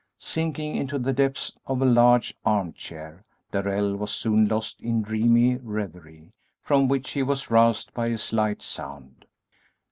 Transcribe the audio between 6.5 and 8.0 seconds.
from which he was roused